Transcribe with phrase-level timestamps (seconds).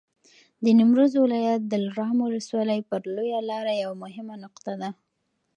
[0.63, 4.89] د نیمروز ولایت دلارام ولسوالي پر لویه لاره یوه مهمه نقطه ده.